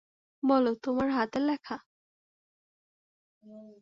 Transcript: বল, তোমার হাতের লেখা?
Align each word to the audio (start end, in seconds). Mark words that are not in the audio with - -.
বল, 0.43 0.65
তোমার 0.83 1.07
হাতের 1.09 1.41
লেখা? 1.41 1.75